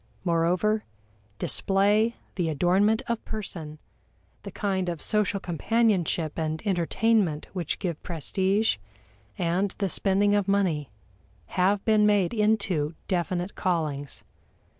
Moreover, 0.23 0.83
display, 1.37 2.15
the 2.33 2.49
adornment 2.49 3.03
of 3.05 3.23
person, 3.23 3.77
the 4.41 4.49
kind 4.49 4.89
of 4.89 4.99
social 4.99 5.39
companionship 5.39 6.39
and 6.39 6.59
entertainment 6.65 7.45
which 7.53 7.77
give 7.77 8.01
prestige, 8.01 8.77
and 9.37 9.69
the 9.77 9.89
spending 9.89 10.33
of 10.33 10.47
money, 10.47 10.89
have 11.53 11.85
been 11.85 12.07
made 12.07 12.33
into 12.33 12.95
definite 13.07 13.53
callings. 13.53 14.23